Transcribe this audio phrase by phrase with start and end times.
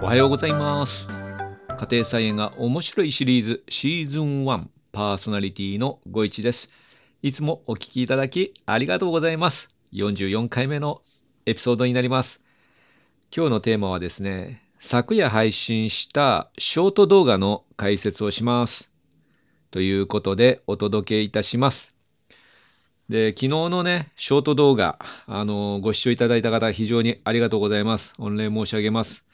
[0.00, 1.08] おはようございます。
[1.76, 6.70] 家庭菜園が面白いシリーズシーズン1パーソナリティのご一です。
[7.20, 9.70] いつもお聞きいただきありがとうございます。
[9.92, 11.02] 44回目の
[11.46, 12.40] エピソードになります。
[13.36, 18.92] 今日のテーマはですね、昨夜配信したショート動画の解説をします。
[19.72, 21.92] ということでお届けいたします。
[23.08, 28.12] で、昨日のね、ショート動画、あの、ご視聴いただいた方、非常にありがとうございます。
[28.18, 29.24] 御礼申し上げます。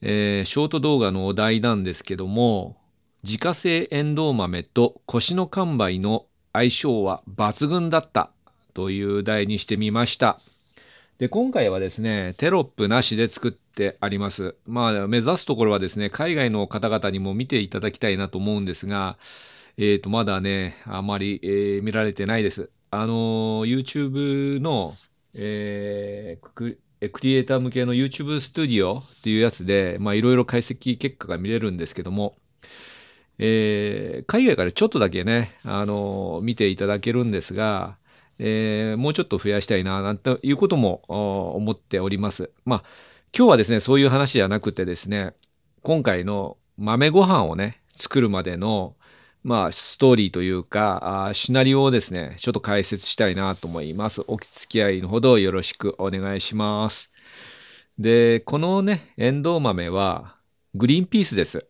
[0.00, 2.76] えーショート動画のお題なんですけども、
[3.24, 8.30] 自家製エンドウ豆と腰の完売の相性は抜群だった
[8.74, 10.40] という題にしてみました。
[11.18, 14.54] で、今回はですね、テロップなしで作ってあります。
[14.66, 19.18] まあ、目指すところはですね、海外の方々にも見ていただきたいなと思うんですが、
[19.78, 22.70] えっ、と、まだね、あまり、えー見られてないです。
[22.90, 24.96] あのー YouTube の、
[25.34, 32.36] えークえクリエイター向けの YouTube スタジオっていうやつで、まあ、いろいろ解析結果が見れるんですけども、
[33.38, 37.96] えー海外からちょっとだけね、あの見ていただけるんですが、
[38.40, 41.02] えーもうちょっと増やしたいな、なんていうことも
[41.54, 42.50] 思っております。
[42.64, 42.84] まあ、
[43.36, 45.34] 今日はですね、そういう話じゃなくてですね、
[45.82, 48.96] 今回の豆ご飯をね、作るまでの、
[49.48, 54.22] まあ、ストーリーというか、あシナリオをですね、ちょっと解説したいなと思います。
[54.26, 57.08] お付き合いのほどよろしくお願いします。
[57.98, 60.36] で、このね、エンドウ豆は、
[60.74, 61.66] グリーンピースです。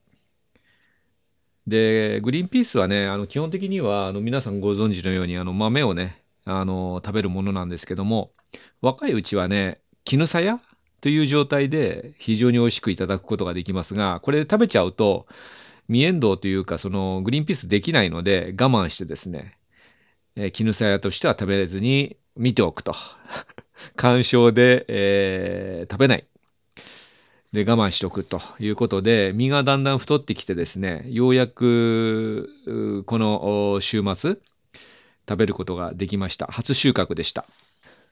[1.68, 8.32] で、グリーンピースはね、あの基本的にはあの皆さんご存知のようにあの豆をね、あの食べるものなんですけども、
[8.80, 10.58] 若いうちはね、絹さや
[11.00, 15.28] という状態で非常に美味しくいただくことができますが、これ食べちゃうと、
[15.88, 19.56] 未エンドウというか、そのグリーンピースできないので我慢してですね、
[20.36, 22.94] え絹さやとしては食べれずに見ておくと。
[23.96, 26.26] 干渉で、えー食べない。
[27.52, 34.36] で、我慢しておくということで、身がだんだん太ってきてですね、ようやく、この週末、
[35.28, 36.46] 食べることができました。
[36.46, 37.46] 初収穫でした。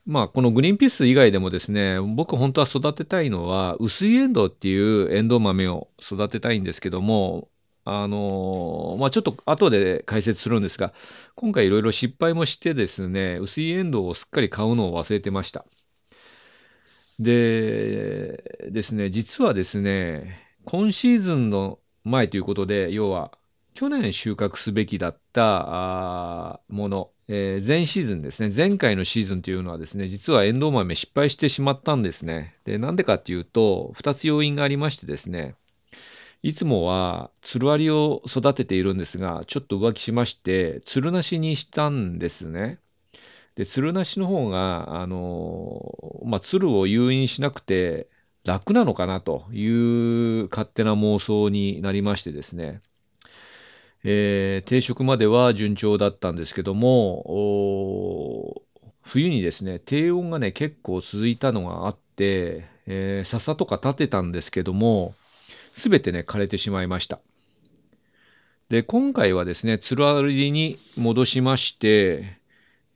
[0.07, 7.49] まあ、このグリーンピース以外でもですね、僕本当は育てたいのは、薄いエンドウっていうエンドウ豆を育てたいんですけども、
[7.89, 10.93] あのまあ、ちょっと後で解説するんですが、
[11.37, 15.65] 今回いろいろ失敗もしてですね、薄いエンドウをすっかり買うのを忘れてました。
[17.21, 20.25] で、ですね、実はですね、
[20.65, 23.39] 今シーズンの前ということで、要は、
[23.75, 32.57] 去年収穫すべきだったもの、えー前シーズンですね、前回のシーズンというのはですね、実はエンドウ豆失敗してしまったんですね。
[32.65, 35.55] で、なんでかっていうと、2つ要因がありましてですね、
[36.43, 42.79] いつもはつるありを育てているんですが、ちょっと浮気しまして、つるなしにしたんですね。
[43.57, 48.09] で、つるなしの方が、あのまあ、つるを誘引しなくて
[48.45, 52.83] 楽なのかなという勝手な妄想になりましてですね、
[54.05, 58.63] えー定食までは順調だったんですけども、
[59.03, 65.15] 冬にですね、低温がね、結構続いたのがあって、えー笹とか立てたんですけども、
[65.77, 67.21] すべてね、枯れてしまいました。
[68.71, 72.35] で、今回はですね、つるありに戻しまして、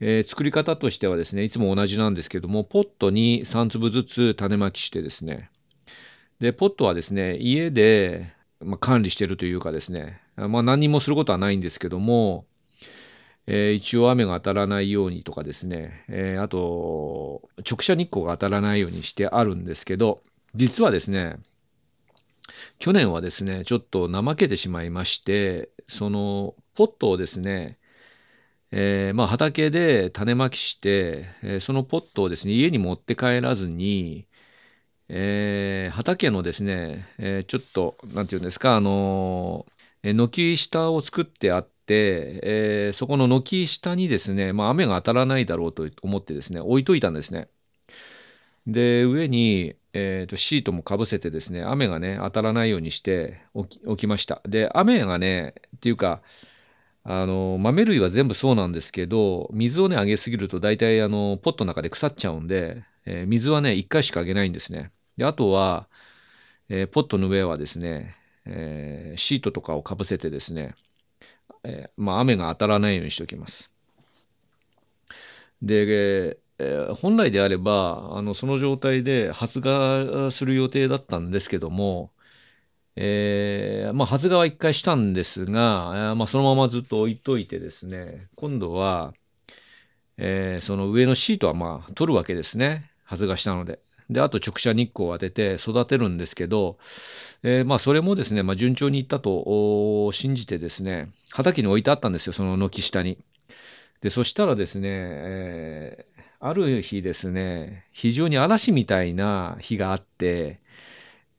[0.01, 5.51] えー作り方としてはですね、いつも同じなんですけども、ポットに3粒ずつ種まきしてですね、
[6.41, 12.47] で、ポットはですね、家で、まあ、管理してるというかですね、まあ、何にもすることはないんですけども、
[13.47, 20.23] えー一応雨が当たらないようにとかですね、えーあと、直射日光が当たらないようにしてあるんですけど、
[20.55, 21.37] 実はですね、
[22.81, 27.79] 去年はですね、ちょっと怠けてしまいまして、そのポットをですね、
[28.73, 34.29] えーまあ、畑で種まきして、えーそのポットをですね、家に持って帰らずに、
[35.09, 47.49] えー畑のですね、えーちょっと、なんていうんですか、あのー軒下を作ってあって、えーそこの軒下にですね、まあ、雨が当たらないだろうと思ってですね、置いといたんですね。
[48.67, 54.41] で、上に、えーとシートもかぶせてですね、雨がね、当たらないようにして置き置きました。
[54.49, 56.23] で、雨がね、っていうか、
[57.05, 64.93] あの、豆類は全部そうなんですけど、水をね、あげすぎると大体あの、ポットの中で腐っちゃうんで、えー水はね、1回しかあげないんですね。
[65.17, 65.89] で、あとは、
[66.71, 68.17] えーポットの上はですね、
[68.47, 70.75] えーシートとかをかぶせてですね、
[71.65, 73.71] えまあ、雨が当たらないようにしておきます。
[75.63, 82.11] で、ええ本来であれば、あの、その状態で発芽する予定だったんですけども、
[82.97, 89.15] えーまあ、発芽は一回したんですが、まあ、そのままずっと置いといてですね、今度は、
[90.19, 92.91] えーその上のシートはまあ取るわけですね。
[93.05, 93.81] 発芽したので。
[94.11, 96.79] で、あと直射日光を当てて育てるんですけど、
[97.43, 103.19] えー、まあそれもですね、まあ、順調にいったと信じてですね、畑に置いてあったんですよ、その軒下に。
[104.01, 106.10] で、そしたらですね、えー、
[106.43, 110.59] ある日ですね、非常に嵐みたいな日があって、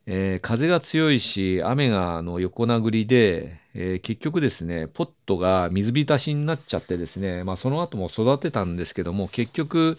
[0.06, 9.98] えー、風が強いし、雨があの横殴りで、えー、結局ですね、ポットが水浸しになっちゃってですね、まあ、その後も育てたんですけども、結局、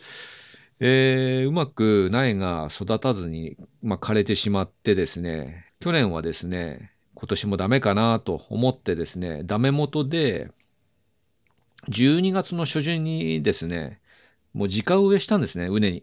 [0.78, 10.48] えー、うまく苗が育たずに、まあ、枯れてしまってですね、去年はですね、今年もダメかなと思ってですね、ダメ元で、
[11.88, 13.98] 12月の初旬にですね、
[14.54, 16.02] もう直植えしたんですね、畝に。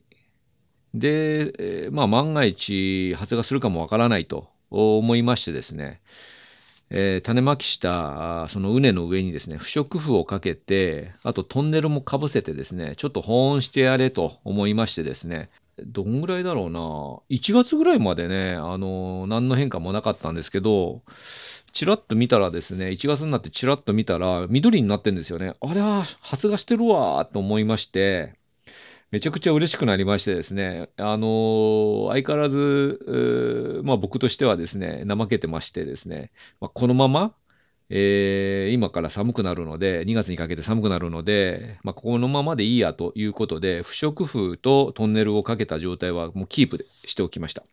[0.93, 6.01] で、まあ、万が一発芽するかもわからないと思いましてですね、
[6.91, 15.49] えー、種まきしたその畝の上にですね、不織布をかけて、あとトンネルもかぶせてですね、ちょっと保温してやれと思いましてですね、
[15.85, 16.79] どんぐらいだろうな、
[17.29, 20.97] 1月ぐらいまでね、あの、何の変化もなかったんですけど、
[21.71, 25.53] ちらっと見たらですね、1月になってちらっと見たら、緑になってんですよね。
[25.61, 28.38] あれは、発芽してるわと思いまして、
[29.11, 37.33] めちゃくちゃ嬉しくなりましてですね、あのー、相変わらず、まあ僕としてはですね、怠けてましてですね、まあ、このまま、
[37.89, 47.63] えー、今から寒くなるので、2月にかけて寒くなるので、まあ、このままでいいやということで、不織布とトンネルをかけた状態はもうキープしておきました。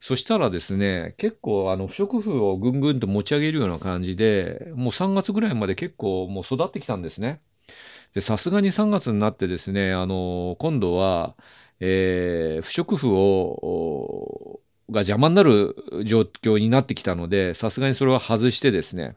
[0.00, 7.40] そしたらですね、結構あの不織布をぐんぐんと持ち上げるような感じで、もう3月ぐらいまで結構もう育ってきたんですね。
[8.14, 11.34] で、さすがに3月になってですね、あの、今度は、
[11.80, 15.74] えー、不織布を、が邪魔になる
[16.04, 19.16] 状況になってきたので、さすがにそれは外してですね、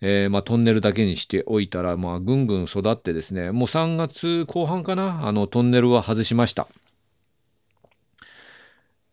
[0.00, 6.68] えー、まあ、トンネルだけにしておいたら、まあ、ぐんぐん育ってですね、もう3月後半かな、あの、トンネルは外しました。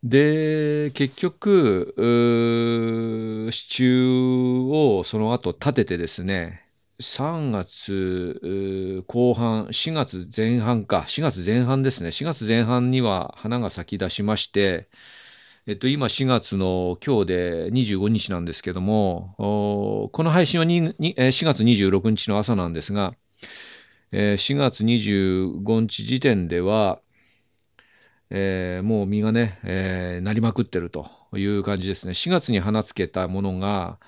[0.04, 1.96] で、結局、
[3.52, 6.65] 支柱をその後立ててですね、
[7.00, 12.10] 3月後半、4月前半か、4月前半ですね。
[12.10, 14.88] 4月前半には花が咲き出しまして、
[15.68, 20.94] えっと、今4月の今日で25日なんですけども、この配信は4
[21.46, 23.14] 月26日の朝なんですが、
[24.14, 27.02] 4月25日時点では、
[28.30, 32.14] えー、もう実がね、えー、なりまくってるという感じですね。
[32.14, 34.00] 4月に花つけたものが、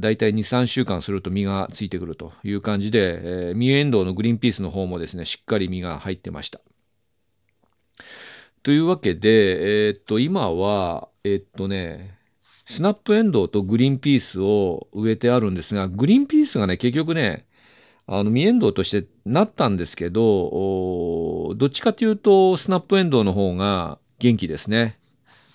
[0.00, 6.60] 大体2、3週間すると実がついてくるという感じで、えー、ミエンドウのグリーンピースの方もですね、しっかり実が入ってました。
[8.62, 12.18] というわけで、えー、っと、今は、えー、っとね、
[12.64, 17.46] スナップエンドウとグリーンピースを植えてあるんですが、グリーンピースがね、結局ね、
[18.06, 24.98] あの、ミエンドウとしてなったんですけど、どっちかというと、スナップエンドウの方が元気ですね。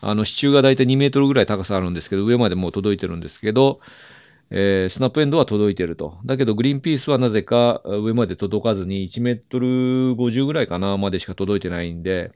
[0.01, 3.79] あの、支柱が大体2メートルぐらい高さあるんですけど、上までもう届いてるんですけど、
[4.51, 6.17] えー、スナップエンドは届いてると。
[6.25, 12.31] だけど、グリーンピースはなぜか上まで届かずに、1メートル50ぐらいかな、までしか届いてないんで、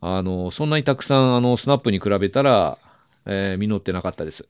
[0.00, 2.78] あの、そんなにたくさん、あの、スナップに比べたら、
[3.26, 4.48] えー、実ってなかったです。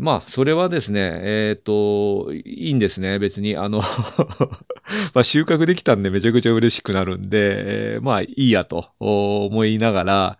[0.00, 3.56] まあ、それはですね、えっ、と、いいんですね、別に。
[3.58, 3.82] あの
[5.14, 10.38] まあ、収穫できたんでめちゃくちゃ嬉しくなるんで、えー、まあ、いいやと思いながら、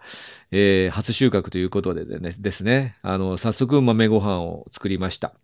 [0.53, 5.35] えー、初収穫ということでねですね、あの、早速豆ご飯を作りました。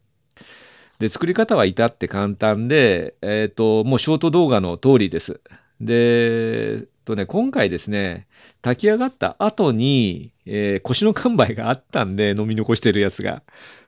[0.99, 5.41] で、作り方は至って簡単で、えっ、ー、と、もうショート動画の通りです。
[5.81, 8.27] で、とね、今回ですね、
[8.61, 13.43] 炊き上がった後に、えー、腰の完売があったんで、飲み残してるやつが。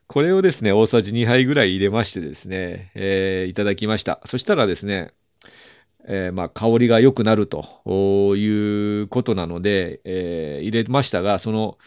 [0.06, 4.20] これをですね、大さじ2杯ぐらい入れましてですね、えー、いただきました。
[4.24, 5.12] そしたらですね、
[6.08, 11.78] えー、まあ、香りが良くなるということなので、えー、入れましたが、その、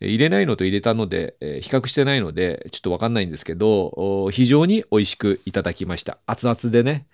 [0.00, 6.18] 入れないのと入れたので、えー、比較してないので、ちょっとわかんないんですけど、非常に美味しくいただきました。
[6.26, 7.06] 熱々でね、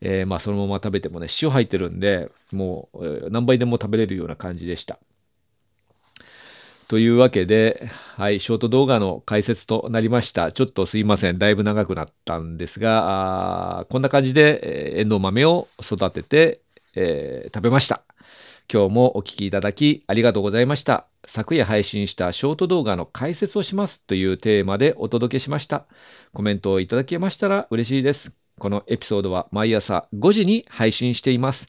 [0.00, 4.98] え、まあ、そのまま食べてもね、塩入ってるんで、もう何倍でも食べれるような感じでした。
[6.88, 10.52] というわけで、はい、ショート動画の解説となりました。
[10.52, 11.38] ちょっとすいません。
[11.38, 16.60] だいぶ長くなったんですが、あこんな感じで、えー、エンドウ豆を育てて、
[16.94, 18.02] えー、食べました。
[18.72, 21.06] 今日もお聴きいただきありがとうございました。
[21.24, 25.86] 昨夜配信したショート動画の解説をしますというテーマでお届けしました。
[26.32, 28.32] コメントをいただけましたら嬉しいです。
[28.60, 31.66] このエピソードは毎朝5時に配信しています。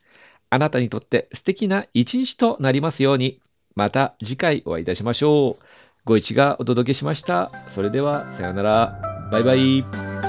[0.52, 3.42] あなたにとって素敵な一日となりますように。
[3.78, 5.64] また次回お会いいたしましょう。
[6.04, 7.52] ご一がお届けしました。
[7.70, 9.00] それでは、さようなら。
[9.32, 10.27] バイバイ。